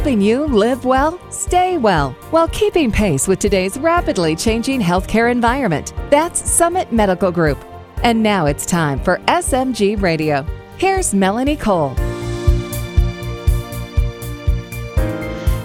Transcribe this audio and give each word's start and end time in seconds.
helping 0.00 0.22
you 0.22 0.46
live 0.46 0.86
well, 0.86 1.20
stay 1.30 1.76
well, 1.76 2.12
while 2.30 2.48
keeping 2.48 2.90
pace 2.90 3.28
with 3.28 3.38
today's 3.38 3.78
rapidly 3.78 4.34
changing 4.34 4.80
healthcare 4.80 5.30
environment. 5.30 5.92
That's 6.08 6.40
Summit 6.50 6.90
Medical 6.90 7.30
Group. 7.30 7.62
And 8.02 8.22
now 8.22 8.46
it's 8.46 8.64
time 8.64 8.98
for 8.98 9.18
SMG 9.28 10.00
Radio. 10.00 10.46
Here's 10.78 11.12
Melanie 11.12 11.54
Cole. 11.54 11.94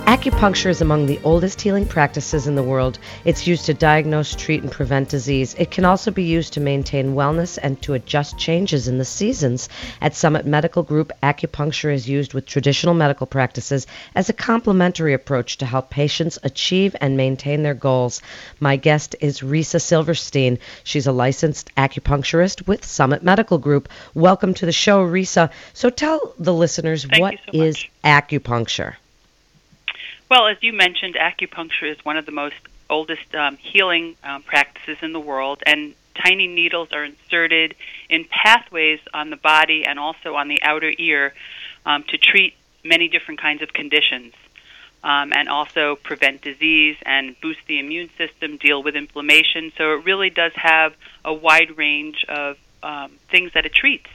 Acupuncture 0.06 0.70
is 0.70 0.82
among 0.82 1.08
the 1.08 1.20
oldest 1.24 1.60
healing 1.60 1.88
practices 1.88 2.46
in 2.46 2.54
the 2.54 2.62
world. 2.62 3.00
It's 3.26 3.48
used 3.48 3.66
to 3.66 3.74
diagnose, 3.74 4.36
treat, 4.36 4.62
and 4.62 4.72
prevent 4.72 5.10
disease. 5.10 5.56
It 5.58 5.72
can 5.72 5.84
also 5.84 6.12
be 6.12 6.24
used 6.24 6.54
to 6.54 6.60
maintain 6.60 7.16
wellness 7.16 7.58
and 7.62 7.82
to 7.82 7.96
adjust 7.96 8.38
changes 8.38 8.88
in 8.88 9.00
the 9.00 9.04
seasons. 9.04 9.68
At 10.02 10.14
Summit 10.14 10.46
Medical 10.46 10.84
Group, 10.84 11.12
acupuncture 11.24 11.92
is 11.92 12.08
used 12.08 12.36
with 12.36 12.46
traditional 12.46 12.94
medical 12.94 13.26
practices 13.26 13.88
as 14.14 14.30
a 14.30 14.34
complementary 14.34 15.16
approach 15.16 15.58
to 15.58 15.66
help 15.66 15.90
patients 15.90 16.38
achieve 16.44 16.96
and 17.02 17.18
maintain 17.18 17.64
their 17.64 17.74
goals. 17.74 18.22
My 18.60 18.76
guest 18.76 19.16
is 19.22 19.40
Risa 19.40 19.82
Silverstein. 19.82 20.60
She's 20.84 21.08
a 21.08 21.12
licensed 21.12 21.74
acupuncturist 21.78 22.68
with 22.68 22.86
Summit 22.86 23.24
Medical 23.24 23.58
Group. 23.58 23.90
Welcome 24.14 24.54
to 24.54 24.68
the 24.68 24.72
show, 24.72 25.04
Risa. 25.04 25.50
So 25.74 25.90
tell 25.90 26.36
the 26.38 26.54
listeners 26.54 27.06
Thank 27.06 27.22
what 27.22 27.36
so 27.52 27.64
is 27.64 27.84
acupuncture? 28.04 28.98
Well, 30.30 30.48
as 30.48 30.58
you 30.62 30.74
mentioned, 30.74 31.16
acupuncture 31.16 31.90
is 31.92 32.04
one 32.04 32.18
of 32.18 32.26
the 32.26 32.32
most 32.32 32.56
oldest 32.90 33.34
um, 33.36 33.58
healing 33.58 34.16
um, 34.24 34.42
practices 34.44 34.98
in 35.02 35.14
the 35.14 35.20
world, 35.20 35.62
and 35.66 35.94
tiny 36.16 36.48
needles 36.48 36.90
are 36.92 37.04
inserted 37.04 37.76
in 38.10 38.26
pathways 38.26 39.00
on 39.14 39.30
the 39.30 39.36
body 39.36 39.86
and 39.86 40.00
also 40.00 40.36
on 40.36 40.48
the 40.48 40.62
outer 40.64 40.92
ear 40.98 41.34
um, 41.86 42.04
to 42.04 42.18
treat 42.18 42.56
many 42.84 43.08
different 43.08 43.40
kinds 43.40 43.62
of 43.62 43.74
conditions. 43.74 44.34
Um, 45.04 45.34
and 45.36 45.48
also 45.50 45.98
prevent 45.98 46.42
disease 46.42 46.98
and 47.06 47.40
boost 47.40 47.60
the 47.68 47.78
immune 47.78 48.10
system, 48.18 48.58
deal 48.58 48.82
with 48.82 48.96
inflammation. 48.96 49.72
So 49.78 49.94
it 49.94 50.04
really 50.04 50.32
does 50.32 50.52
have 50.56 50.96
a 51.24 51.32
wide 51.32 51.78
range 51.78 52.26
of 52.28 52.58
um, 52.82 53.12
things 53.30 53.54
that 53.54 53.68
it 53.68 53.74
treats. 53.76 54.10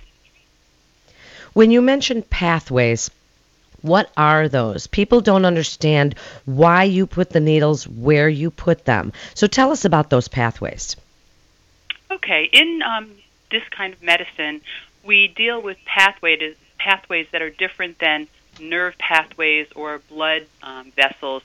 When 1.52 1.70
you 1.70 1.80
mention 1.80 2.22
pathways, 2.22 3.08
what 3.82 4.10
are 4.16 4.48
those? 4.48 4.86
People 4.86 5.20
don't 5.20 5.44
understand 5.44 6.14
why 6.44 6.84
you 6.84 7.06
put 7.06 7.30
the 7.30 7.40
needles 7.40 7.86
where 7.86 8.28
you 8.28 8.50
put 8.50 8.84
them. 8.84 9.12
So 9.34 9.46
tell 9.46 9.70
us 9.70 9.84
about 9.84 10.10
those 10.10 10.28
pathways. 10.28 10.96
Okay, 12.10 12.48
in 12.52 12.82
um, 12.82 13.10
this 13.50 13.62
kind 13.70 13.92
of 13.92 14.02
medicine, 14.02 14.60
we 15.04 15.28
deal 15.28 15.60
with 15.60 15.78
pathways 15.84 16.56
pathways 16.78 17.26
that 17.32 17.42
are 17.42 17.50
different 17.50 17.98
than 17.98 18.26
nerve 18.58 18.96
pathways 18.98 19.66
or 19.76 19.98
blood 20.08 20.46
um, 20.62 20.90
vessels. 20.92 21.42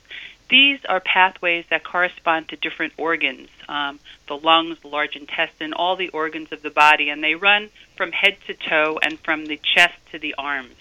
These 0.48 0.78
are 0.88 1.00
pathways 1.00 1.66
that 1.70 1.84
correspond 1.84 2.48
to 2.48 2.56
different 2.56 2.94
organs 2.96 3.48
um, 3.68 3.98
the 4.28 4.36
lungs, 4.36 4.78
the 4.80 4.88
large 4.88 5.16
intestine, 5.16 5.72
all 5.72 5.96
the 5.96 6.08
organs 6.08 6.52
of 6.52 6.62
the 6.62 6.70
body, 6.70 7.08
and 7.08 7.22
they 7.22 7.34
run 7.34 7.68
from 7.96 8.12
head 8.12 8.36
to 8.46 8.54
toe 8.54 8.98
and 9.02 9.18
from 9.20 9.46
the 9.46 9.58
chest 9.74 9.94
to 10.12 10.18
the 10.18 10.34
arms. 10.36 10.74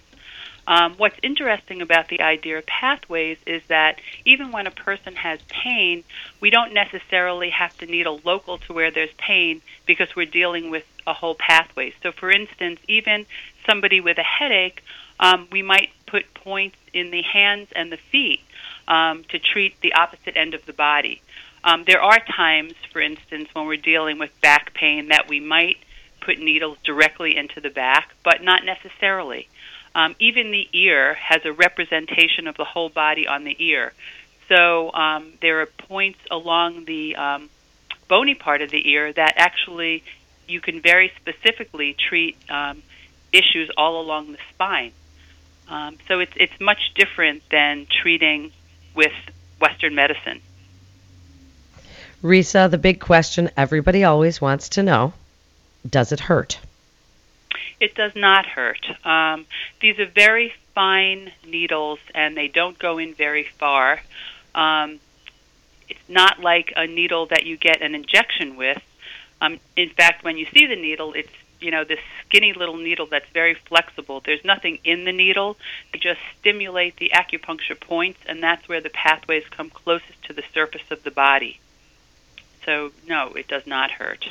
Um, 0.68 0.96
what's 0.98 1.18
interesting 1.22 1.82
about 1.82 2.08
the 2.08 2.22
idea 2.22 2.58
of 2.58 2.66
pathways 2.66 3.38
is 3.46 3.62
that 3.68 4.00
even 4.26 4.52
when 4.52 4.66
a 4.66 4.72
person 4.72 5.16
has 5.16 5.40
pain, 5.48 6.04
we 6.40 6.50
don't 6.50 6.74
necessarily 6.74 7.52
have 7.52 7.78
to 7.78 7.86
needle 7.86 8.20
local 8.24 8.58
to 8.60 8.74
where 8.74 8.90
there's 8.90 9.14
pain 9.18 9.62
because 9.86 10.16
we're 10.16 10.26
dealing 10.26 10.72
with 10.72 10.84
a 11.06 11.14
whole 11.14 11.36
pathway. 11.36 11.94
So, 12.02 12.12
for 12.12 12.32
instance, 12.32 12.80
even 12.88 13.26
somebody 13.66 14.02
with 14.02 14.18
a 14.18 14.24
headache, 14.24 14.84
um, 15.20 15.48
we 15.52 15.62
might 15.62 15.90
put 16.08 16.34
points 16.34 16.78
in 16.94 17.12
the 17.12 17.22
hands 17.22 17.70
and 17.76 17.92
the 17.92 17.98
feet 17.98 18.42
um, 18.88 19.24
to 19.30 19.40
treat 19.40 19.80
the 19.82 19.94
opposite 19.94 20.36
end 20.36 20.54
of 20.54 20.66
the 20.66 20.74
body. 20.74 21.22
Um, 21.64 21.84
there 21.86 22.02
are 22.02 22.20
times, 22.20 22.74
for 22.92 23.02
instance, 23.02 23.50
when 23.54 23.66
we're 23.66 23.78
dealing 23.78 24.20
with 24.20 24.30
back 24.42 24.74
pain 24.74 25.10
that 25.10 25.28
we 25.30 25.40
might 25.40 25.78
put 26.22 26.40
needles 26.40 26.78
directly 26.84 27.38
into 27.38 27.62
the 27.62 27.70
back, 27.70 28.14
but 28.24 28.44
not 28.44 28.66
necessarily. 28.66 29.48
Um, 29.96 30.14
even 30.20 30.52
the 30.52 30.68
ear 30.74 31.14
has 31.14 31.46
a 31.46 31.54
representation 31.54 32.48
of 32.48 32.58
the 32.58 32.66
whole 32.66 32.90
body 32.90 33.28
on 33.28 33.46
the 33.46 33.56
ear. 33.60 33.94
So 34.50 34.92
um, 34.94 35.32
there 35.42 35.62
are 35.62 35.66
points 35.66 36.20
along 36.30 36.84
the 36.84 37.16
um, 37.16 37.50
bony 38.10 38.36
part 38.36 38.62
of 38.62 38.70
the 38.70 38.90
ear 38.90 39.12
that 39.14 39.36
actually 39.38 40.04
you 40.48 40.60
can 40.60 40.82
very 40.82 41.12
specifically 41.16 41.94
treat 41.94 42.38
um, 42.50 42.84
issues 43.32 43.72
all 43.78 44.02
along 44.02 44.34
the 44.34 44.38
spine. 44.54 44.92
Um, 45.68 45.98
so 46.08 46.20
it's 46.20 46.34
it's 46.36 46.60
much 46.60 46.94
different 46.94 47.42
than 47.50 47.88
treating 47.90 48.52
with 48.94 49.14
Western 49.60 49.96
medicine. 49.96 50.42
Risa, 52.22 52.70
the 52.70 52.78
big 52.78 53.00
question 53.00 53.50
everybody 53.58 54.04
always 54.04 54.40
wants 54.40 54.70
to 54.70 54.84
know: 54.84 55.14
Does 55.90 56.12
it 56.12 56.20
hurt? 56.20 56.60
It 57.80 57.96
does 57.96 58.16
not 58.16 58.46
hurt. 58.46 58.86
Um, 59.06 59.46
these 59.82 60.00
are 60.00 60.06
very 60.06 60.54
fine 60.74 61.32
needles, 61.46 62.00
and 62.14 62.36
they 62.38 62.48
don't 62.48 62.78
go 62.80 62.98
in 62.98 63.14
very 63.14 63.44
far. 63.44 64.02
Um, 64.54 65.00
it's 65.90 66.10
not 66.10 66.40
like 66.40 66.74
a 66.76 66.88
needle 66.88 67.26
that 67.28 67.46
you 67.46 67.58
get 67.58 67.82
an 67.82 67.96
injection 67.96 68.56
with. 68.56 68.82
Um, 69.42 69.60
in 69.76 69.90
fact, 69.90 70.24
when 70.24 70.38
you 70.38 70.46
see 70.46 70.66
the 70.68 70.76
needle, 70.76 71.14
it's 71.14 71.32
you 71.60 71.72
know 71.72 71.84
this 71.84 72.00
skinny 72.26 72.54
little 72.54 72.78
needle 72.78 73.08
that's 73.08 73.30
very 73.34 73.54
flexible. 73.54 74.22
There's 74.24 74.44
nothing 74.44 74.80
in 74.84 75.06
the 75.06 75.12
needle. 75.12 75.58
They 75.92 76.00
just 76.00 76.20
stimulate 76.40 76.98
the 76.98 77.12
acupuncture 77.14 77.80
points, 77.80 78.20
and 78.26 78.42
that's 78.42 78.68
where 78.68 78.82
the 78.82 78.90
pathways 78.90 79.44
come 79.50 79.70
closest 79.70 80.24
to 80.24 80.34
the 80.34 80.44
surface 80.54 80.90
of 80.92 81.04
the 81.04 81.12
body. 81.12 81.60
So 82.66 82.92
no, 83.08 83.34
it 83.34 83.48
does 83.48 83.68
not 83.68 83.92
hurt. 83.92 84.30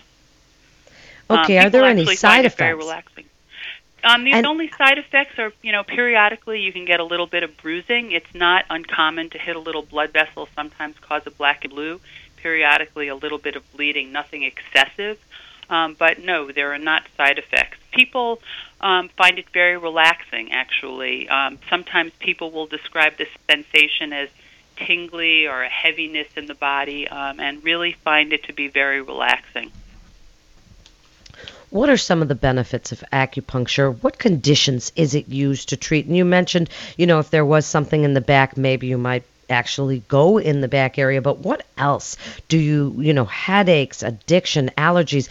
Okay, 1.31 1.59
um, 1.59 1.67
are 1.67 1.71
there 1.71 1.85
any 1.85 2.05
side 2.17 2.45
effects? 2.45 2.85
It 4.05 4.09
very 4.09 4.17
relaxing. 4.17 4.21
Um, 4.21 4.25
the 4.25 4.33
And- 4.33 4.47
only 4.47 4.71
side 4.71 4.99
effects 4.99 5.39
are, 5.39 5.53
you 5.63 5.73
know, 5.73 5.83
periodically 5.85 6.61
you 6.61 6.73
can 6.73 6.85
get 6.85 7.01
a 7.01 7.05
little 7.05 7.27
bit 7.27 7.43
of 7.43 7.57
bruising. 7.57 8.13
It's 8.13 8.35
not 8.35 8.65
uncommon 8.71 9.31
to 9.31 9.39
hit 9.39 9.57
a 9.57 9.61
little 9.61 9.83
blood 9.83 10.13
vessel, 10.13 10.49
sometimes 10.55 10.99
cause 10.99 11.27
a 11.27 11.31
black 11.31 11.65
and 11.65 11.73
blue. 11.73 12.01
Periodically, 12.37 13.09
a 13.09 13.15
little 13.15 13.39
bit 13.39 13.57
of 13.57 13.63
bleeding, 13.73 14.13
nothing 14.13 14.43
excessive. 14.43 15.19
Um, 15.71 15.95
but 15.99 16.19
no, 16.23 16.53
there 16.53 16.75
are 16.75 16.79
not 16.79 17.07
side 17.17 17.39
effects. 17.39 17.79
People 17.91 18.43
um, 18.83 19.09
find 19.17 19.39
it 19.39 19.49
very 19.49 19.79
relaxing, 19.79 20.53
actually. 20.53 21.27
Um, 21.29 21.59
sometimes 21.71 22.13
people 22.19 22.51
will 22.51 22.67
describe 22.67 23.17
this 23.17 23.31
sensation 23.49 24.13
as 24.13 24.29
tingly 24.77 25.47
or 25.47 25.63
a 25.63 25.69
heaviness 25.69 26.29
in 26.37 26.47
the 26.47 26.55
body 26.55 27.09
um, 27.09 27.41
and 27.41 27.65
really 27.65 27.93
find 27.93 28.33
it 28.35 28.43
to 28.45 28.53
be 28.53 28.69
very 28.69 29.01
relaxing. 29.01 29.73
What 31.75 31.91
are 31.91 31.97
some 31.97 32.23
of 32.23 32.29
the 32.29 32.37
benefits 32.37 32.93
of 32.93 33.03
acupuncture? 33.13 34.01
What 34.01 34.17
conditions 34.17 34.93
is 34.95 35.17
it 35.17 35.29
used 35.29 35.71
to 35.71 35.77
treat? 35.77 36.07
And 36.07 36.17
you 36.17 36.25
mentioned, 36.25 36.71
you 36.97 37.05
know, 37.05 37.19
if 37.19 37.31
there 37.31 37.45
was 37.45 37.67
something 37.67 38.05
in 38.05 38.15
the 38.15 38.21
back, 38.21 38.57
maybe 38.57 38.87
you 38.87 38.97
might 38.97 39.25
actually 39.51 40.05
go 40.07 40.39
in 40.39 40.61
the 40.61 40.69
back 40.69 41.01
area. 41.01 41.21
But 41.21 41.39
what 41.39 41.67
else 41.77 42.17
do 42.47 42.59
you, 42.59 42.95
you 42.99 43.13
know, 43.13 43.25
headaches, 43.25 44.05
addiction, 44.05 44.71
allergies? 44.79 45.29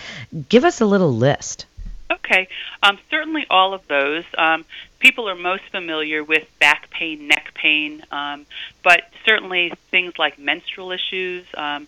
Give 0.49 0.65
us 0.65 0.81
a 0.81 0.85
little 0.85 1.13
list. 1.15 1.65
Okay, 2.11 2.49
um, 2.83 2.99
certainly 3.09 3.45
all 3.49 3.73
of 3.73 3.87
those. 3.87 4.25
Um, 4.37 4.65
people 4.99 5.29
are 5.29 5.35
most 5.35 5.63
familiar 5.71 6.25
with 6.25 6.45
back 6.59 6.89
pain, 6.89 7.29
neck 7.29 7.53
pain, 7.53 8.03
um, 8.11 8.45
but 8.83 9.09
certainly 9.25 9.71
things 9.91 10.19
like 10.19 10.37
menstrual 10.37 10.91
issues, 10.91 11.45
um, 11.53 11.87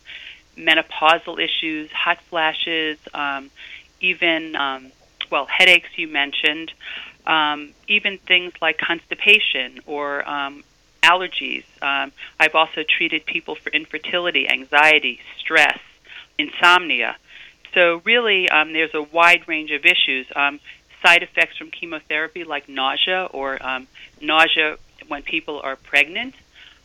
menopausal 0.58 1.44
issues, 1.44 1.92
hot 1.92 2.22
flashes, 2.30 2.98
um, 3.14 3.52
even, 4.06 4.56
um, 4.56 4.92
well, 5.32 5.46
headaches 5.46 5.90
you 5.96 6.08
mentioned, 6.08 6.72
um, 7.26 7.74
even 7.88 8.18
things 8.20 8.54
like 8.62 8.78
constipation 8.78 9.80
or 9.86 10.28
um, 10.30 10.64
allergies. 11.02 11.64
Um, 11.82 12.12
I've 12.40 12.56
also 12.56 12.84
treated 12.84 13.26
people 13.26 13.56
for 13.56 13.70
infertility, 13.72 14.48
anxiety, 14.48 15.20
stress, 15.40 15.80
insomnia. 16.38 17.16
So, 17.74 18.02
really, 18.06 18.50
um, 18.50 18.74
there's 18.74 18.94
a 18.94 19.02
wide 19.02 19.48
range 19.48 19.72
of 19.72 19.86
issues. 19.86 20.28
Um, 20.36 20.60
side 21.04 21.24
effects 21.24 21.58
from 21.58 21.72
chemotherapy, 21.72 22.44
like 22.44 22.70
nausea 22.70 23.26
or 23.32 23.64
um, 23.66 23.88
nausea 24.22 24.78
when 25.08 25.22
people 25.24 25.60
are 25.62 25.76
pregnant. 25.76 26.36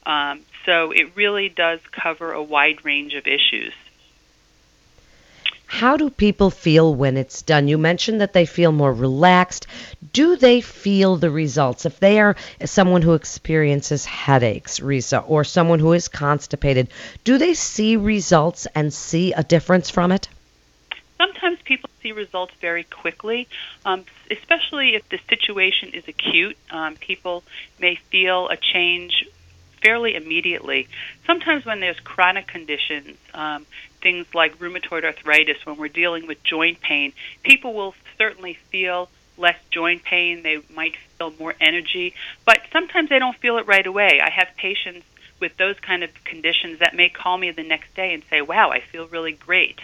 Um, 0.05 0.40
so, 0.66 0.90
it 0.90 1.14
really 1.14 1.49
does 1.49 1.81
cover 1.93 2.32
a 2.32 2.43
wide 2.43 2.84
range 2.84 3.14
of 3.14 3.26
issues. 3.26 3.75
How 5.70 5.96
do 5.96 6.11
people 6.11 6.50
feel 6.50 6.93
when 6.93 7.17
it's 7.17 7.43
done? 7.43 7.69
You 7.69 7.78
mentioned 7.78 8.20
that 8.20 8.32
they 8.32 8.44
feel 8.44 8.72
more 8.72 8.93
relaxed. 8.93 9.69
Do 10.12 10.34
they 10.34 10.61
feel 10.61 11.14
the 11.17 11.31
results? 11.31 11.87
If 11.87 12.00
they 12.00 12.19
are 12.19 12.34
someone 12.64 13.02
who 13.02 13.14
experiences 13.14 14.05
headaches, 14.05 14.81
Risa, 14.81 15.22
or 15.28 15.44
someone 15.44 15.78
who 15.78 15.93
is 15.93 16.08
constipated, 16.08 16.88
do 17.22 17.38
they 17.38 17.55
see 17.55 17.96
results 17.96 18.67
and 18.75 18.93
see 18.93 19.32
a 19.32 19.44
difference 19.44 19.90
from 19.90 20.11
it? 20.11 20.28
Sometimes 21.17 21.61
people 21.62 21.88
see 22.02 22.11
results 22.11 22.52
very 22.61 22.82
quickly, 22.82 23.46
um, 23.87 24.05
especially 24.28 24.96
if 24.96 25.08
the 25.08 25.20
situation 25.28 25.90
is 25.94 26.08
acute. 26.08 26.58
Um, 26.73 26.96
people 26.96 27.44
may 27.78 27.94
feel 27.94 28.49
a 28.49 28.56
change 28.56 29.25
fairly 29.81 30.16
immediately. 30.16 30.88
Sometimes 31.26 31.64
when 31.64 31.81
there's 31.81 32.00
chronic 32.00 32.49
conditions, 32.49 33.16
um, 33.32 33.66
things 34.00 34.26
like 34.35 34.58
rheumatoid 34.58 35.05
arthritis, 35.05 35.64
when 35.64 35.76
we're 35.76 35.88
dealing 35.88 36.26
with 36.26 36.43
joint 36.43 36.81
pain, 36.81 37.12
people 37.43 37.75
will 37.75 37.94
certainly 38.19 38.55
feel 38.70 39.08
less 39.37 39.58
joint 39.70 40.02
pain. 40.02 40.43
They 40.43 40.58
might 40.75 40.97
feel 41.19 41.32
more 41.38 41.55
energy, 41.61 42.14
but 42.44 42.61
sometimes 42.73 43.08
they 43.08 43.19
don't 43.19 43.37
feel 43.37 43.58
it 43.58 43.67
right 43.67 43.87
away. 43.87 44.20
I 44.23 44.31
have 44.31 44.49
patients 44.56 45.06
with 45.41 45.56
those 45.56 45.79
kind 45.81 46.02
of 46.02 46.11
conditions 46.25 46.81
that 46.81 46.94
may 46.94 47.08
call 47.08 47.38
me 47.38 47.50
the 47.50 47.62
next 47.62 47.94
day 47.94 48.12
and 48.12 48.23
say, 48.29 48.43
"Wow, 48.43 48.70
I 48.70 48.81
feel 48.81 49.06
really 49.06 49.32
great." 49.32 49.81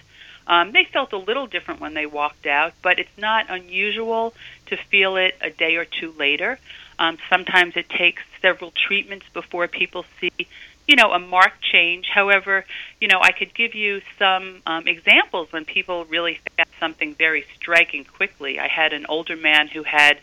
Um, 0.46 0.72
they 0.72 0.84
felt 0.84 1.12
a 1.12 1.18
little 1.18 1.46
different 1.46 1.80
when 1.80 1.94
they 1.94 2.06
walked 2.06 2.46
out, 2.46 2.74
but 2.82 2.98
it's 2.98 3.18
not 3.18 3.46
unusual 3.48 4.32
to 4.66 4.76
feel 4.76 5.16
it 5.16 5.36
a 5.40 5.50
day 5.50 5.76
or 5.76 5.84
two 5.84 6.12
later. 6.12 6.58
Um, 6.98 7.18
sometimes 7.28 7.76
it 7.76 7.88
takes 7.88 8.22
several 8.40 8.70
treatments 8.70 9.26
before 9.32 9.66
people 9.66 10.04
see, 10.20 10.46
you 10.86 10.96
know, 10.96 11.12
a 11.12 11.18
marked 11.18 11.62
change. 11.62 12.06
However, 12.12 12.64
you 13.00 13.08
know, 13.08 13.20
I 13.20 13.32
could 13.32 13.54
give 13.54 13.74
you 13.74 14.02
some 14.18 14.62
um, 14.66 14.86
examples 14.86 15.52
when 15.52 15.64
people 15.64 16.04
really 16.04 16.40
found 16.56 16.68
something 16.78 17.14
very 17.14 17.44
striking 17.56 18.04
quickly. 18.04 18.58
I 18.60 18.68
had 18.68 18.92
an 18.92 19.06
older 19.08 19.36
man 19.36 19.68
who 19.68 19.82
had 19.82 20.18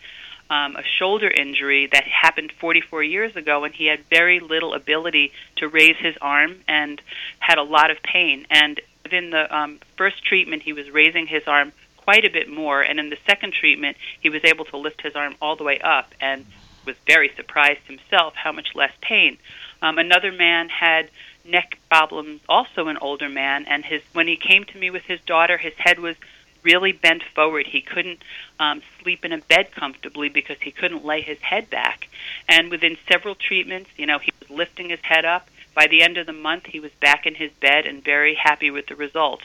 um, 0.49 0.75
a 0.75 0.83
shoulder 0.83 1.29
injury 1.29 1.87
that 1.87 2.03
happened 2.03 2.51
44 2.59 3.03
years 3.03 3.35
ago, 3.35 3.63
and 3.63 3.73
he 3.73 3.87
had 3.87 4.01
very 4.09 4.39
little 4.39 4.73
ability 4.73 5.31
to 5.57 5.67
raise 5.67 5.97
his 5.97 6.15
arm 6.21 6.57
and 6.67 7.01
had 7.39 7.57
a 7.57 7.63
lot 7.63 7.91
of 7.91 8.01
pain. 8.03 8.45
And 8.49 8.79
within 9.03 9.31
the 9.31 9.53
um, 9.55 9.79
first 9.97 10.23
treatment, 10.23 10.63
he 10.63 10.73
was 10.73 10.89
raising 10.89 11.27
his 11.27 11.43
arm 11.47 11.73
quite 11.97 12.25
a 12.25 12.29
bit 12.29 12.49
more, 12.49 12.81
and 12.81 12.99
in 12.99 13.09
the 13.09 13.17
second 13.25 13.53
treatment, 13.53 13.97
he 14.21 14.29
was 14.29 14.43
able 14.43 14.65
to 14.65 14.77
lift 14.77 15.01
his 15.01 15.15
arm 15.15 15.35
all 15.41 15.55
the 15.55 15.63
way 15.63 15.79
up 15.79 16.13
and 16.19 16.45
was 16.85 16.95
very 17.07 17.31
surprised 17.35 17.81
himself 17.87 18.33
how 18.35 18.51
much 18.51 18.75
less 18.75 18.91
pain. 19.01 19.37
Um, 19.83 19.97
another 19.97 20.31
man 20.31 20.69
had 20.69 21.09
neck 21.45 21.77
problems, 21.89 22.41
also 22.47 22.87
an 22.87 22.97
older 22.97 23.27
man, 23.27 23.65
and 23.67 23.83
his 23.83 24.01
when 24.13 24.27
he 24.27 24.37
came 24.37 24.63
to 24.63 24.77
me 24.77 24.89
with 24.89 25.03
his 25.03 25.19
daughter, 25.21 25.57
his 25.57 25.73
head 25.77 25.99
was 25.99 26.15
really 26.63 26.93
bent 26.93 27.21
forward. 27.35 27.67
He 27.67 27.81
couldn't 27.81 28.23
um, 28.59 28.81
sleep 29.01 29.25
in 29.25 29.33
a 29.33 29.39
bed 29.39 29.73
comfortably 29.73 30.29
because 30.29 30.55
he 30.61 30.71
couldn't 30.71 31.03
lay 31.03 31.21
his 31.21 31.39
head 31.39 31.69
back. 31.69 32.07
And 32.47 32.71
within 32.71 32.97
several 33.11 33.35
treatments, 33.35 33.89
you 33.97 34.05
know, 34.05 34.19
he 34.19 34.31
was 34.39 34.49
lifting 34.49 34.89
his 34.89 35.01
head 35.01 35.25
up. 35.25 35.49
By 35.75 35.87
the 35.87 36.01
end 36.01 36.17
of 36.17 36.27
the 36.27 36.33
month, 36.33 36.67
he 36.67 36.79
was 36.79 36.91
back 37.01 37.25
in 37.25 37.35
his 37.35 37.51
bed 37.59 37.85
and 37.85 38.01
very 38.01 38.35
happy 38.35 38.71
with 38.71 38.87
the 38.87 38.95
results. 38.95 39.43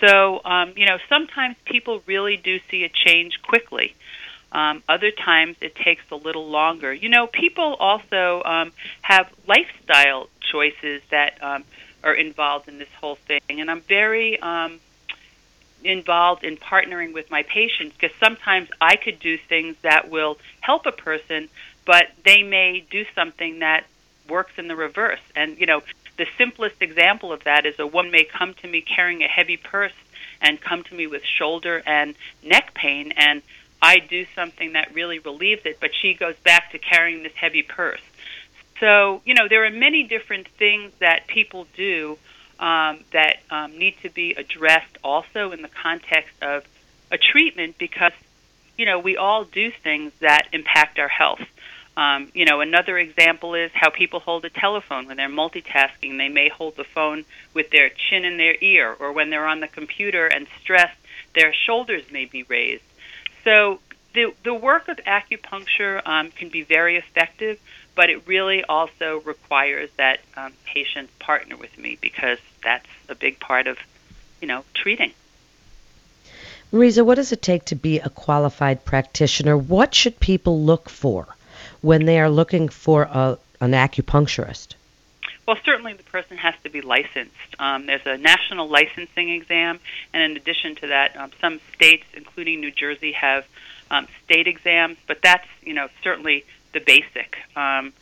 So, 0.00 0.42
um, 0.44 0.74
you 0.76 0.84
know, 0.84 0.98
sometimes 1.08 1.56
people 1.64 2.02
really 2.04 2.36
do 2.36 2.58
see 2.70 2.84
a 2.84 2.90
change 2.90 3.40
quickly. 3.40 3.94
Um, 4.52 4.82
other 4.88 5.10
times 5.10 5.56
it 5.60 5.74
takes 5.74 6.04
a 6.10 6.16
little 6.16 6.46
longer. 6.46 6.92
You 6.92 7.08
know, 7.08 7.26
people 7.26 7.74
also 7.74 8.42
um, 8.44 8.72
have 9.00 9.32
lifestyle 9.48 10.28
choices 10.40 11.02
that 11.10 11.42
um, 11.42 11.64
are 12.04 12.14
involved 12.14 12.68
in 12.68 12.78
this 12.78 12.92
whole 13.00 13.16
thing, 13.16 13.40
and 13.48 13.70
I'm 13.70 13.80
very 13.80 14.38
um, 14.40 14.78
involved 15.84 16.44
in 16.44 16.56
partnering 16.56 17.12
with 17.14 17.30
my 17.30 17.42
patients 17.42 17.94
because 17.98 18.16
sometimes 18.18 18.68
I 18.80 18.96
could 18.96 19.18
do 19.18 19.38
things 19.38 19.76
that 19.82 20.10
will 20.10 20.38
help 20.60 20.86
a 20.86 20.92
person, 20.92 21.48
but 21.86 22.08
they 22.24 22.42
may 22.42 22.84
do 22.90 23.04
something 23.14 23.60
that 23.60 23.86
works 24.28 24.52
in 24.58 24.68
the 24.68 24.76
reverse. 24.76 25.20
And 25.34 25.58
you 25.58 25.66
know, 25.66 25.82
the 26.18 26.26
simplest 26.36 26.80
example 26.80 27.32
of 27.32 27.44
that 27.44 27.66
is 27.66 27.78
a 27.78 27.86
woman 27.86 28.12
may 28.12 28.24
come 28.24 28.54
to 28.54 28.68
me 28.68 28.82
carrying 28.82 29.22
a 29.22 29.28
heavy 29.28 29.56
purse 29.56 29.94
and 30.40 30.60
come 30.60 30.82
to 30.84 30.94
me 30.94 31.06
with 31.06 31.24
shoulder 31.24 31.82
and 31.86 32.14
neck 32.42 32.74
pain 32.74 33.12
and 33.16 33.42
I 33.82 33.98
do 33.98 34.24
something 34.36 34.74
that 34.74 34.94
really 34.94 35.18
relieves 35.18 35.66
it, 35.66 35.78
but 35.80 35.90
she 35.92 36.14
goes 36.14 36.36
back 36.44 36.70
to 36.70 36.78
carrying 36.78 37.24
this 37.24 37.34
heavy 37.34 37.62
purse. 37.62 38.00
So, 38.78 39.20
you 39.24 39.34
know, 39.34 39.48
there 39.48 39.64
are 39.64 39.70
many 39.70 40.04
different 40.04 40.46
things 40.48 40.92
that 41.00 41.26
people 41.26 41.66
do 41.76 42.16
um, 42.60 43.00
that 43.12 43.38
um, 43.50 43.76
need 43.76 43.96
to 44.02 44.08
be 44.08 44.34
addressed 44.34 44.96
also 45.02 45.50
in 45.50 45.62
the 45.62 45.68
context 45.68 46.32
of 46.40 46.64
a 47.10 47.18
treatment 47.18 47.76
because, 47.76 48.12
you 48.78 48.86
know, 48.86 49.00
we 49.00 49.16
all 49.16 49.44
do 49.44 49.72
things 49.72 50.12
that 50.20 50.46
impact 50.52 51.00
our 51.00 51.08
health. 51.08 51.42
Um, 51.96 52.28
you 52.34 52.46
know, 52.46 52.60
another 52.60 52.96
example 52.96 53.54
is 53.54 53.70
how 53.74 53.90
people 53.90 54.20
hold 54.20 54.44
a 54.44 54.50
telephone 54.50 55.08
when 55.08 55.16
they're 55.16 55.28
multitasking. 55.28 56.16
They 56.16 56.28
may 56.28 56.48
hold 56.48 56.76
the 56.76 56.84
phone 56.84 57.24
with 57.52 57.70
their 57.70 57.90
chin 57.90 58.24
in 58.24 58.36
their 58.38 58.56
ear, 58.60 58.96
or 58.98 59.12
when 59.12 59.30
they're 59.30 59.46
on 59.46 59.60
the 59.60 59.68
computer 59.68 60.26
and 60.26 60.46
stressed, 60.60 60.98
their 61.34 61.52
shoulders 61.52 62.04
may 62.10 62.24
be 62.24 62.44
raised. 62.44 62.82
So 63.44 63.80
the 64.14 64.32
the 64.44 64.54
work 64.54 64.88
of 64.88 64.98
acupuncture 64.98 66.06
um, 66.06 66.30
can 66.30 66.48
be 66.48 66.62
very 66.62 66.96
effective, 66.96 67.58
but 67.94 68.10
it 68.10 68.26
really 68.26 68.64
also 68.64 69.20
requires 69.20 69.90
that 69.96 70.20
um, 70.36 70.52
patients 70.64 71.12
partner 71.18 71.56
with 71.56 71.76
me 71.78 71.98
because 72.00 72.38
that's 72.62 72.86
a 73.08 73.14
big 73.14 73.40
part 73.40 73.66
of, 73.66 73.78
you 74.40 74.48
know, 74.48 74.64
treating. 74.74 75.12
Marisa, 76.72 77.04
what 77.04 77.16
does 77.16 77.32
it 77.32 77.42
take 77.42 77.66
to 77.66 77.74
be 77.74 77.98
a 77.98 78.08
qualified 78.08 78.84
practitioner? 78.84 79.56
What 79.56 79.94
should 79.94 80.18
people 80.20 80.62
look 80.62 80.88
for 80.88 81.36
when 81.82 82.06
they 82.06 82.18
are 82.18 82.30
looking 82.30 82.68
for 82.68 83.02
a, 83.02 83.38
an 83.60 83.72
acupuncturist? 83.72 84.74
Well, 85.46 85.56
certainly 85.64 85.94
the 85.94 86.04
person 86.04 86.36
has 86.36 86.54
to 86.62 86.70
be 86.70 86.80
licensed. 86.80 87.34
Um, 87.58 87.86
there's 87.86 88.06
a 88.06 88.16
national 88.16 88.68
licensing 88.68 89.30
exam, 89.30 89.80
and 90.12 90.22
in 90.22 90.36
addition 90.36 90.76
to 90.76 90.86
that, 90.88 91.16
um, 91.16 91.32
some 91.40 91.60
states, 91.74 92.04
including 92.14 92.60
New 92.60 92.70
Jersey, 92.70 93.12
have 93.12 93.44
um, 93.90 94.06
state 94.24 94.46
exams. 94.46 94.98
But 95.06 95.20
that's 95.22 95.48
you 95.62 95.74
know 95.74 95.88
certainly 96.02 96.44
the 96.72 96.80
basic. 96.80 97.38
Um, 97.56 97.92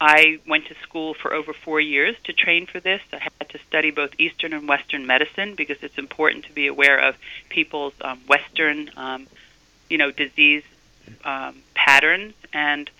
I 0.00 0.40
went 0.46 0.66
to 0.66 0.74
school 0.82 1.14
for 1.14 1.32
over 1.32 1.54
four 1.54 1.80
years 1.80 2.16
to 2.24 2.32
train 2.32 2.66
for 2.66 2.80
this. 2.80 3.00
I 3.12 3.18
had 3.18 3.48
to 3.50 3.58
study 3.58 3.90
both 3.90 4.10
Eastern 4.18 4.52
and 4.52 4.68
Western 4.68 5.06
medicine 5.06 5.54
because 5.54 5.78
it's 5.82 5.96
important 5.96 6.44
to 6.46 6.52
be 6.52 6.66
aware 6.66 6.98
of 6.98 7.16
people's 7.48 7.94
um, 8.02 8.20
Western, 8.28 8.90
um, 8.96 9.26
you 9.88 9.96
know, 9.96 10.10
disease 10.10 10.64
um, 11.24 11.62
patterns 11.74 12.34
and 12.52 12.90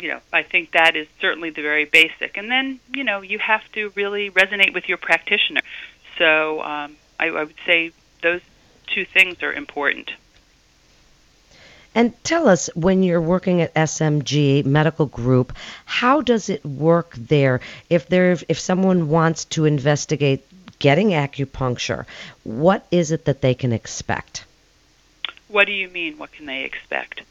you 0.00 0.08
know, 0.08 0.20
I 0.32 0.42
think 0.42 0.72
that 0.72 0.96
is 0.96 1.06
certainly 1.20 1.50
the 1.50 1.62
very 1.62 1.84
basic. 1.84 2.36
And 2.36 2.50
then, 2.50 2.80
you 2.94 3.04
know, 3.04 3.22
you 3.22 3.38
have 3.38 3.62
to 3.72 3.92
really 3.94 4.30
resonate 4.30 4.74
with 4.74 4.88
your 4.88 4.98
practitioner. 4.98 5.62
So 6.18 6.62
um, 6.62 6.96
I, 7.18 7.28
I 7.28 7.44
would 7.44 7.54
say 7.64 7.92
those 8.22 8.40
two 8.86 9.04
things 9.04 9.42
are 9.42 9.52
important. 9.52 10.10
And 11.94 12.12
tell 12.24 12.46
us, 12.46 12.68
when 12.74 13.02
you're 13.02 13.22
working 13.22 13.62
at 13.62 13.72
SMG 13.74 14.66
Medical 14.66 15.06
Group, 15.06 15.56
how 15.86 16.20
does 16.20 16.50
it 16.50 16.62
work 16.64 17.14
there? 17.16 17.60
If 17.88 18.08
there, 18.08 18.36
if 18.50 18.60
someone 18.60 19.08
wants 19.08 19.46
to 19.46 19.64
investigate 19.64 20.44
getting 20.78 21.08
acupuncture, 21.08 22.04
what 22.44 22.86
is 22.90 23.12
it 23.12 23.24
that 23.24 23.40
they 23.40 23.54
can 23.54 23.72
expect? 23.72 24.44
What 25.48 25.66
do 25.66 25.72
you 25.72 25.88
mean? 25.88 26.18
What 26.18 26.32
can 26.32 26.44
they 26.44 26.64
expect? 26.64 27.22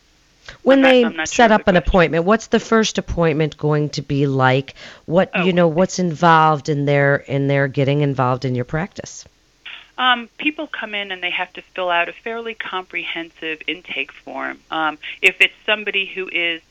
When 0.64 0.82
not, 0.82 0.90
they 0.90 1.25
set 1.25 1.50
sure 1.50 1.54
up 1.54 1.68
an 1.68 1.75
appointment, 1.75 2.25
what's 2.25 2.48
the 2.48 2.60
first 2.60 2.98
appointment 2.98 3.58
going 3.58 3.90
to 3.92 4.02
be 4.02 4.28
like? 4.28 4.75
What 5.06 5.32
oh, 5.34 5.44
you 5.44 5.54
know, 5.54 5.68
what's 5.68 6.00
involved 6.00 6.70
in 6.70 6.86
their 6.86 7.18
in 7.18 7.48
their 7.48 7.68
getting 7.68 8.02
involved 8.02 8.46
in 8.46 8.56
your 8.56 8.66
practice? 8.66 9.25
Um, 9.98 10.30
people 10.38 10.68
come 10.68 10.94
in 10.94 11.12
and 11.12 11.24
they 11.24 11.30
have 11.30 11.54
to 11.54 11.62
fill 11.62 11.90
out 11.90 12.10
a 12.10 12.14
fairly 12.14 12.54
comprehensive 12.54 13.62
intake 13.66 14.12
form. 14.12 14.60
Um, 14.70 14.98
if 15.22 15.40
it's 15.40 15.54
somebody 15.66 16.06
who 16.06 16.28
is 16.28 16.62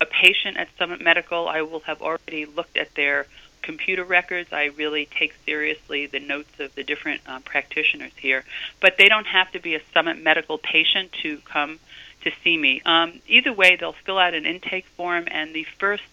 a 0.00 0.06
patient 0.06 0.56
at 0.56 0.68
Summit 0.78 1.02
Medical, 1.02 1.46
I 1.46 1.62
will 1.62 1.80
have 1.80 2.00
already 2.00 2.46
looked 2.46 2.78
at 2.78 2.94
their 2.94 3.26
computer 3.62 4.04
records. 4.04 4.52
I 4.52 4.66
really 4.76 5.06
take 5.06 5.34
seriously 5.44 6.06
the 6.06 6.20
notes 6.20 6.58
of 6.58 6.74
the 6.74 6.82
different 6.82 7.20
um, 7.26 7.42
practitioners 7.42 8.12
here. 8.16 8.44
But 8.80 8.96
they 8.96 9.08
don't 9.08 9.26
have 9.26 9.52
to 9.52 9.60
be 9.60 9.74
a 9.74 9.82
Summit 9.92 10.18
Medical 10.22 10.56
patient 10.56 11.12
to 11.22 11.38
come 11.44 11.78
to 12.22 12.30
see 12.42 12.56
me. 12.56 12.82
Um, 12.84 13.20
either 13.26 13.52
way, 13.52 13.76
they'll 13.76 13.92
fill 13.92 14.18
out 14.18 14.34
an 14.34 14.46
intake 14.46 14.86
form, 14.96 15.24
and 15.30 15.54
the 15.54 15.64
first 15.78 16.04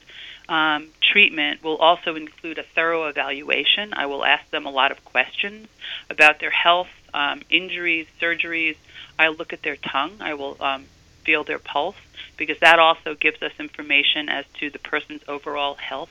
um, 0.49 0.87
treatment 1.01 1.63
will 1.63 1.77
also 1.77 2.15
include 2.15 2.57
a 2.57 2.63
thorough 2.63 3.07
evaluation. 3.07 3.93
I 3.93 4.05
will 4.05 4.23
ask 4.23 4.49
them 4.49 4.65
a 4.65 4.71
lot 4.71 4.91
of 4.91 5.03
questions 5.03 5.67
about 6.09 6.39
their 6.39 6.51
health, 6.51 6.89
um, 7.13 7.41
injuries, 7.49 8.07
surgeries. 8.21 8.77
I'll 9.19 9.35
look 9.35 9.53
at 9.53 9.63
their 9.63 9.75
tongue. 9.75 10.17
I 10.21 10.33
will 10.35 10.57
um, 10.59 10.85
feel 11.23 11.43
their 11.43 11.59
pulse 11.59 11.97
because 12.37 12.59
that 12.59 12.79
also 12.79 13.15
gives 13.15 13.41
us 13.41 13.51
information 13.59 14.29
as 14.29 14.45
to 14.59 14.69
the 14.69 14.79
person's 14.79 15.21
overall 15.27 15.75
health. 15.75 16.09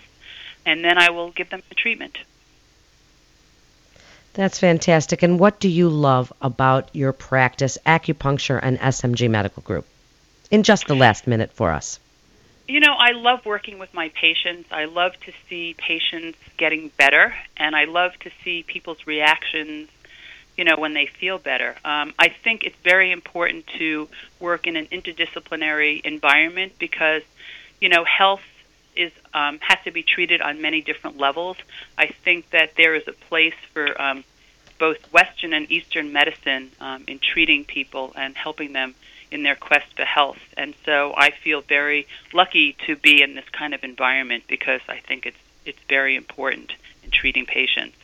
And 0.65 0.85
then 0.85 0.99
I 0.99 1.11
will 1.11 1.31
give 1.31 1.51
them 1.51 1.63
a 1.71 1.75
treatment. 1.75 2.19
That's 4.37 4.59
fantastic. 4.59 5.23
And 5.23 5.41
what 5.41 5.61
do 5.61 5.69
you 5.69 5.89
love 5.89 6.31
about 6.43 6.95
your 6.95 7.15
practice, 7.15 7.79
acupuncture 7.87 8.61
and 8.63 8.79
SMG 8.79 9.31
Medical 9.31 9.63
Group? 9.63 9.87
In 10.51 10.63
just 10.63 10.87
the 10.87 10.95
last 10.95 11.27
minute 11.27 11.53
for 11.53 11.73
us. 11.73 11.99
You 12.69 12.81
know, 12.81 12.93
I 12.93 13.13
love 13.13 13.47
working 13.47 13.79
with 13.79 13.95
my 13.95 14.11
patients. 14.11 14.69
I 14.71 14.85
love 14.85 15.19
to 15.21 15.33
see 15.49 15.75
patients 15.79 16.39
getting 16.59 16.91
better, 16.99 17.35
and 17.57 17.75
I 17.75 17.85
love 17.87 18.13
to 18.21 18.31
see 18.45 18.63
people's 18.63 19.07
reactions, 19.07 19.89
you 20.55 20.65
know, 20.65 20.77
when 20.77 20.93
they 20.93 21.07
feel 21.07 21.39
better. 21.39 21.75
Um, 21.83 22.13
I 22.19 22.29
think 22.29 22.65
it's 22.65 22.77
very 22.85 23.13
important 23.13 23.67
to 23.79 24.07
work 24.39 24.67
in 24.67 24.77
an 24.77 24.87
interdisciplinary 24.89 26.05
environment 26.05 26.75
because, 26.79 27.23
you 27.81 27.89
know, 27.89 28.05
health 28.05 28.43
is 28.97 29.13
um, 29.35 29.59
has 29.61 29.79
to 29.85 29.91
be 29.91 30.03
treated 30.03 30.41
on 30.41 30.61
many 30.61 30.81
different 30.81 31.19
levels. 31.19 31.57
I 31.99 32.07
think 32.07 32.51
that 32.51 32.75
there 32.77 32.95
is 32.95 33.07
a 33.07 33.13
place 33.13 33.55
for 33.73 34.01
um, 34.01 34.25
both 34.79 34.99
Western 35.13 35.53
and 35.53 35.71
Eastern 35.71 36.13
medicine 36.13 36.71
um, 36.81 37.05
in 37.07 37.19
treating 37.19 37.65
people 37.65 38.13
and 38.17 38.37
helping 38.37 38.73
them 38.73 38.95
in 39.31 39.43
their 39.43 39.57
quest 39.57 39.87
for 39.97 40.05
health. 40.05 40.39
And 40.57 40.75
so 40.85 41.15
I 41.17 41.31
feel 41.31 41.61
very 41.61 42.07
lucky 42.33 42.77
to 42.87 42.97
be 42.97 43.23
in 43.23 43.35
this 43.35 43.49
kind 43.53 43.75
of 43.75 43.83
environment 43.85 44.45
because 44.49 44.81
I 44.89 44.99
think 44.99 45.27
it's 45.27 45.37
it's 45.65 45.83
very 45.89 46.15
important 46.15 46.73
in 47.03 47.11
treating 47.11 47.45
patients. 47.45 47.97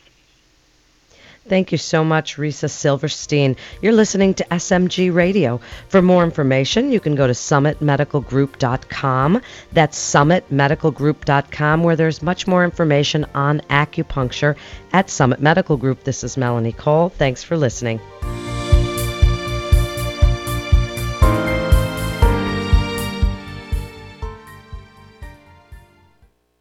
Thank 1.47 1.71
you 1.71 1.77
so 1.77 2.03
much, 2.03 2.37
Risa 2.37 2.69
Silverstein. 2.69 3.55
You're 3.81 3.93
listening 3.93 4.33
to 4.35 4.45
SMG 4.45 5.13
Radio. 5.13 5.59
For 5.89 6.01
more 6.01 6.23
information, 6.23 6.91
you 6.91 6.99
can 6.99 7.15
go 7.15 7.27
to 7.27 7.33
summitmedicalgroup.com. 7.33 9.41
That's 9.73 10.13
summitmedicalgroup.com, 10.13 11.83
where 11.83 11.95
there's 11.95 12.21
much 12.21 12.47
more 12.47 12.63
information 12.63 13.25
on 13.35 13.59
acupuncture 13.69 14.55
at 14.93 15.09
Summit 15.09 15.41
Medical 15.41 15.77
Group. 15.77 16.03
This 16.03 16.23
is 16.23 16.37
Melanie 16.37 16.71
Cole. 16.71 17.09
Thanks 17.09 17.43
for 17.43 17.57
listening. 17.57 17.99